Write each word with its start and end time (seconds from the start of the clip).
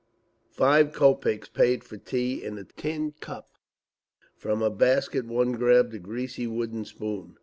Five 0.49 0.93
kopeks 0.93 1.47
paid 1.47 1.83
for 1.83 1.95
tea 1.95 2.43
in 2.43 2.57
a 2.57 2.63
tin 2.63 3.11
cup. 3.19 3.51
From 4.35 4.63
a 4.63 4.71
basket 4.71 5.27
one 5.27 5.51
grabbed 5.51 5.93
a 5.93 5.99
greasy 5.99 6.47
wooden 6.47 6.85
spoon…. 6.85 7.37